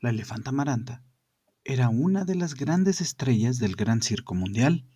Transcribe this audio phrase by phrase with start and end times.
[0.00, 1.02] La elefanta amaranta
[1.62, 4.86] era una de las grandes estrellas del gran circo mundial,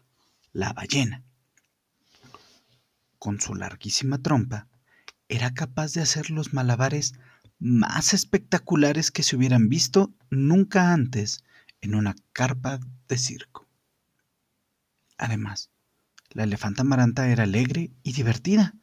[0.55, 1.23] la ballena.
[3.19, 4.67] Con su larguísima trompa,
[5.29, 7.13] era capaz de hacer los malabares
[7.59, 11.45] más espectaculares que se hubieran visto nunca antes
[11.83, 13.69] en una carpa de circo.
[15.19, 15.69] Además,
[16.31, 18.75] la elefanta amaranta era alegre y divertida,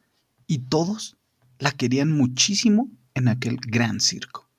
[0.46, 1.18] y todos
[1.58, 4.50] la querían muchísimo en aquel gran circo.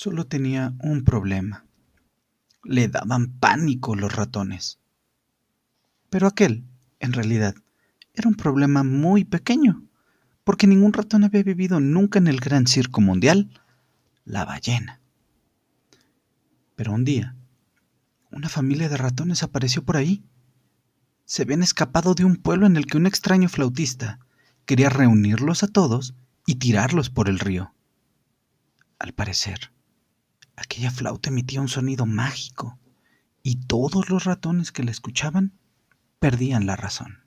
[0.00, 1.66] Solo tenía un problema.
[2.62, 4.78] Le daban pánico los ratones.
[6.08, 6.62] Pero aquel,
[7.00, 7.56] en realidad,
[8.14, 9.82] era un problema muy pequeño,
[10.44, 13.50] porque ningún ratón había vivido nunca en el gran circo mundial,
[14.24, 15.00] la ballena.
[16.76, 17.34] Pero un día,
[18.30, 20.22] una familia de ratones apareció por ahí.
[21.24, 24.20] Se habían escapado de un pueblo en el que un extraño flautista
[24.64, 26.14] quería reunirlos a todos
[26.46, 27.74] y tirarlos por el río.
[29.00, 29.72] Al parecer,
[30.60, 32.78] aquella flauta emitía un sonido mágico
[33.42, 35.52] y todos los ratones que la escuchaban
[36.18, 37.20] perdían la razón.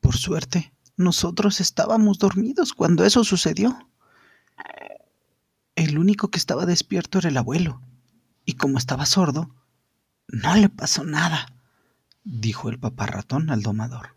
[0.00, 3.88] Por suerte, nosotros estábamos dormidos cuando eso sucedió.
[5.74, 7.80] El único que estaba despierto era el abuelo,
[8.44, 9.54] y como estaba sordo,
[10.26, 11.54] no le pasó nada,
[12.24, 14.16] dijo el papá ratón al domador.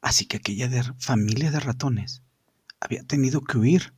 [0.00, 2.22] Así que aquella familia de ratones
[2.78, 3.95] había tenido que huir,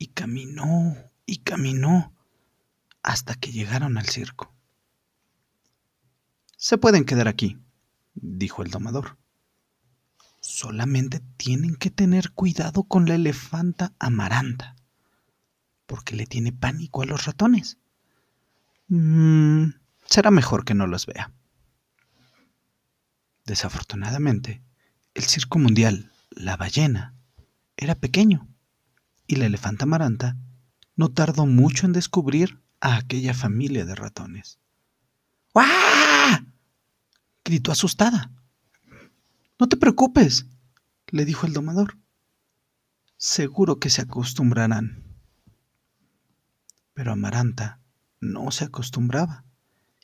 [0.00, 2.12] y caminó y caminó
[3.02, 4.52] hasta que llegaron al circo.
[6.56, 7.58] Se pueden quedar aquí,
[8.14, 9.18] dijo el domador.
[10.40, 14.74] Solamente tienen que tener cuidado con la elefanta amaranta,
[15.86, 17.76] porque le tiene pánico a los ratones.
[18.88, 19.66] Mm,
[20.06, 21.30] será mejor que no los vea.
[23.44, 24.62] Desafortunadamente,
[25.12, 27.14] el circo mundial, la ballena,
[27.76, 28.49] era pequeño,
[29.30, 30.36] y la elefanta amaranta
[30.96, 34.58] no tardó mucho en descubrir a aquella familia de ratones.
[35.54, 36.44] ¡Guau!
[37.44, 38.32] gritó asustada.
[39.56, 40.46] No te preocupes,
[41.06, 41.96] le dijo el domador.
[43.18, 45.04] Seguro que se acostumbrarán.
[46.92, 47.78] Pero Amaranta
[48.20, 49.44] no se acostumbraba,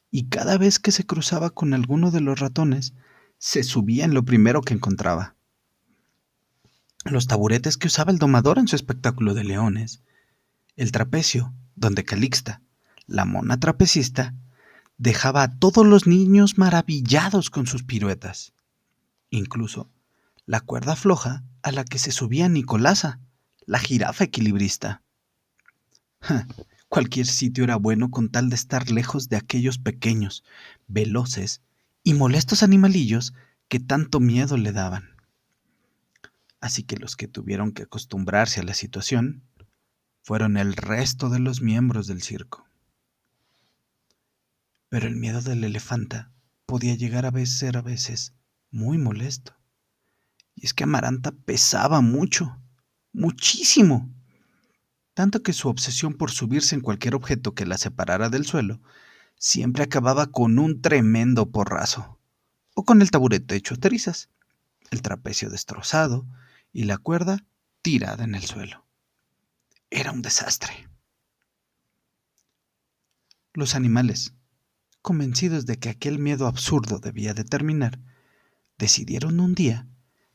[0.09, 2.94] y cada vez que se cruzaba con alguno de los ratones,
[3.38, 5.35] se subía en lo primero que encontraba.
[7.11, 10.03] Los taburetes que usaba el domador en su espectáculo de leones,
[10.77, 12.62] el trapecio, donde Calixta,
[13.06, 14.34] la mona trapecista,
[14.99, 18.53] dejaba a todos los niños maravillados con sus piruetas.
[19.31, 19.89] Incluso
[20.47, 23.21] la cuerda floja a la que se subía Nicolasa,
[23.66, 25.03] la jirafa equilibrista.
[26.89, 30.45] cualquier sitio era bueno con tal de estar lejos de aquellos pequeños,
[30.87, 31.62] veloces
[32.03, 33.34] y molestos animalillos
[33.69, 35.16] que tanto miedo le daban.
[36.66, 39.44] Así que los que tuvieron que acostumbrarse a la situación
[40.21, 42.66] fueron el resto de los miembros del circo.
[44.88, 46.32] Pero el miedo del elefanta
[46.66, 48.34] podía llegar a ser a veces
[48.72, 49.54] muy molesto.
[50.56, 52.60] Y es que Amaranta pesaba mucho,
[53.12, 54.12] muchísimo.
[55.15, 58.81] Tanto que su obsesión por subirse en cualquier objeto que la separara del suelo
[59.37, 62.19] siempre acababa con un tremendo porrazo,
[62.75, 64.31] o con el taburete hecho trizas,
[64.91, 66.27] el trapecio destrozado
[66.76, 67.42] y la cuerda
[67.81, 68.87] tirada en el suelo.
[69.88, 70.91] Era un desastre.
[73.54, 74.34] Los animales,
[75.00, 77.98] convencidos de que aquel miedo absurdo debía de terminar,
[78.76, 79.88] decidieron un día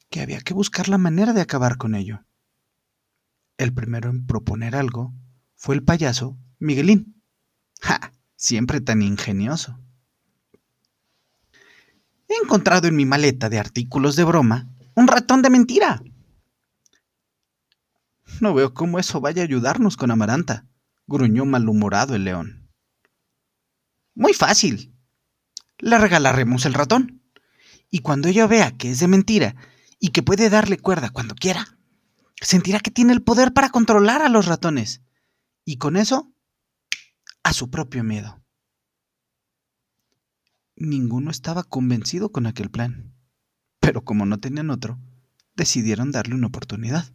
[0.09, 2.25] que había que buscar la manera de acabar con ello.
[3.57, 5.13] El primero en proponer algo
[5.55, 7.21] fue el payaso Miguelín.
[7.81, 8.13] ¡Ja!
[8.35, 9.79] Siempre tan ingenioso.
[12.27, 16.01] He encontrado en mi maleta de artículos de broma un ratón de mentira.
[18.39, 20.67] No veo cómo eso vaya a ayudarnos con Amaranta,
[21.07, 22.69] gruñó malhumorado el león.
[24.15, 24.93] Muy fácil.
[25.77, 27.21] Le regalaremos el ratón.
[27.89, 29.55] Y cuando ella vea que es de mentira
[29.99, 31.77] y que puede darle cuerda cuando quiera,
[32.39, 35.01] sentirá que tiene el poder para controlar a los ratones.
[35.65, 36.33] Y con eso,
[37.43, 38.41] a su propio miedo.
[40.75, 43.13] Ninguno estaba convencido con aquel plan.
[43.79, 44.99] Pero como no tenían otro,
[45.55, 47.13] decidieron darle una oportunidad.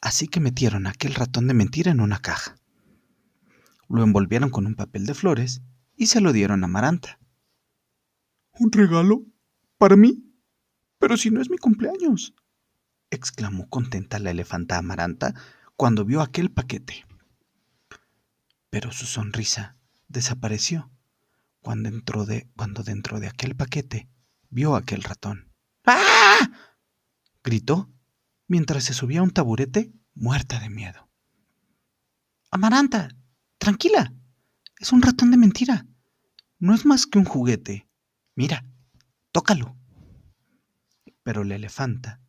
[0.00, 2.56] Así que metieron aquel ratón de mentira en una caja
[3.88, 5.62] lo envolvieron con un papel de flores
[5.96, 7.18] y se lo dieron a Maranta.
[8.52, 9.24] ¿Un regalo?
[9.78, 10.24] ¿Para mí?
[10.98, 12.34] Pero si no es mi cumpleaños,
[13.10, 15.34] exclamó contenta la elefanta Amaranta
[15.76, 17.04] cuando vio aquel paquete.
[18.70, 19.76] Pero su sonrisa
[20.08, 20.90] desapareció
[21.60, 21.90] cuando,
[22.26, 24.08] de, cuando dentro de aquel paquete
[24.50, 25.52] vio aquel ratón.
[25.84, 26.50] ¡Ah!
[27.42, 27.88] gritó
[28.48, 31.08] mientras se subía a un taburete muerta de miedo.
[32.50, 33.14] Amaranta,
[33.58, 34.12] tranquila.
[34.80, 35.86] Es un ratón de mentira.
[36.58, 37.88] No es más que un juguete.
[38.34, 38.64] Mira,
[39.30, 39.76] tócalo.
[41.22, 42.20] Pero la elefanta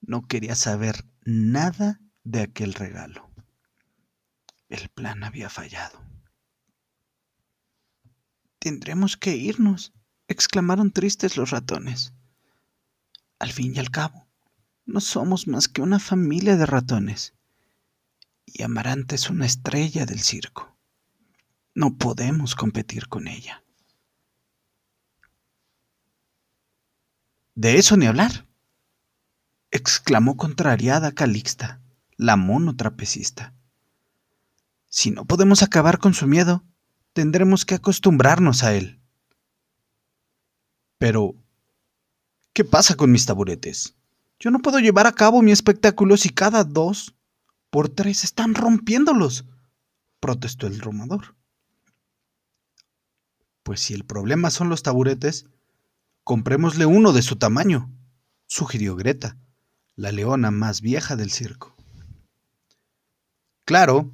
[0.00, 3.30] no quería saber nada de aquel regalo.
[4.68, 6.02] El plan había fallado.
[8.58, 9.92] Tendremos que irnos,
[10.28, 12.14] exclamaron tristes los ratones.
[13.38, 14.28] Al fin y al cabo,
[14.84, 17.34] no somos más que una familia de ratones.
[18.44, 20.76] Y Amaranta es una estrella del circo.
[21.74, 23.62] No podemos competir con ella.
[27.54, 28.46] De eso ni hablar,
[29.70, 31.80] exclamó contrariada Calixta,
[32.16, 33.54] la mono trapecista.
[34.88, 36.64] Si no podemos acabar con su miedo,
[37.12, 39.00] tendremos que acostumbrarnos a él.
[40.98, 41.34] Pero,
[42.52, 43.96] ¿qué pasa con mis taburetes?
[44.42, 47.14] Yo no puedo llevar a cabo mi espectáculo si cada dos
[47.70, 49.44] por tres están rompiéndolos,
[50.18, 51.36] protestó el romador.
[53.62, 55.46] Pues si el problema son los taburetes,
[56.24, 57.88] comprémosle uno de su tamaño,
[58.48, 59.36] sugirió Greta,
[59.94, 61.76] la leona más vieja del circo.
[63.64, 64.12] Claro,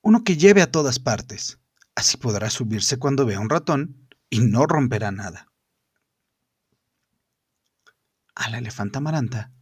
[0.00, 1.58] uno que lleve a todas partes.
[1.96, 5.49] Así podrá subirse cuando vea un ratón y no romperá nada.
[8.40, 9.52] A la elefanta amaranta,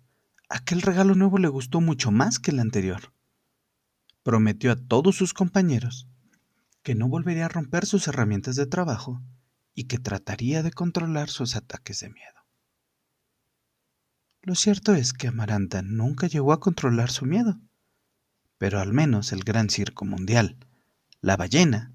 [0.48, 3.12] aquel regalo nuevo le gustó mucho más que el anterior.
[4.22, 6.06] Prometió a todos sus compañeros
[6.84, 9.20] que no volvería a romper sus herramientas de trabajo
[9.75, 12.46] y que trataría de controlar sus ataques de miedo.
[14.42, 17.60] Lo cierto es que Amaranta nunca llegó a controlar su miedo,
[18.58, 20.56] pero al menos el gran circo mundial,
[21.20, 21.92] la ballena,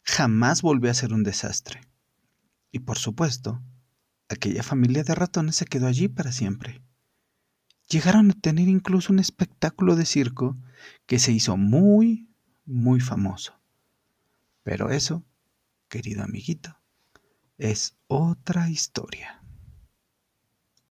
[0.00, 1.82] jamás volvió a ser un desastre.
[2.72, 3.62] Y por supuesto,
[4.28, 6.82] aquella familia de ratones se quedó allí para siempre.
[7.88, 10.56] Llegaron a tener incluso un espectáculo de circo
[11.06, 12.28] que se hizo muy,
[12.64, 13.60] muy famoso.
[14.62, 15.22] Pero eso,
[15.88, 16.78] querido amiguito,
[17.58, 19.43] es otra historia.